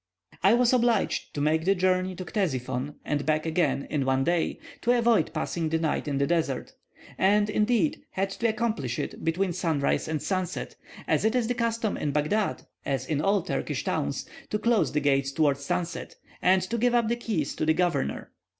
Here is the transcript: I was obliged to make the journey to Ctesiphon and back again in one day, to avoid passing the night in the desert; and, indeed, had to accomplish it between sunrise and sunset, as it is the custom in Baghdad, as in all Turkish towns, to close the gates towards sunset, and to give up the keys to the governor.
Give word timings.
I 0.41 0.55
was 0.55 0.73
obliged 0.73 1.31
to 1.35 1.41
make 1.41 1.63
the 1.63 1.75
journey 1.75 2.15
to 2.15 2.25
Ctesiphon 2.25 2.95
and 3.05 3.23
back 3.23 3.45
again 3.45 3.85
in 3.87 4.03
one 4.03 4.23
day, 4.23 4.57
to 4.81 4.97
avoid 4.97 5.31
passing 5.31 5.69
the 5.69 5.77
night 5.77 6.07
in 6.07 6.17
the 6.17 6.25
desert; 6.25 6.73
and, 7.19 7.51
indeed, 7.51 8.01
had 8.09 8.31
to 8.31 8.49
accomplish 8.49 8.97
it 8.97 9.23
between 9.23 9.53
sunrise 9.53 10.07
and 10.07 10.19
sunset, 10.19 10.75
as 11.07 11.23
it 11.23 11.35
is 11.35 11.45
the 11.47 11.53
custom 11.53 11.97
in 11.97 12.11
Baghdad, 12.13 12.63
as 12.83 13.05
in 13.05 13.21
all 13.21 13.43
Turkish 13.43 13.83
towns, 13.83 14.27
to 14.49 14.57
close 14.57 14.91
the 14.91 15.01
gates 15.01 15.31
towards 15.31 15.63
sunset, 15.63 16.15
and 16.41 16.63
to 16.63 16.79
give 16.79 16.95
up 16.95 17.07
the 17.07 17.15
keys 17.15 17.53
to 17.53 17.63
the 17.67 17.75
governor. 17.75 18.31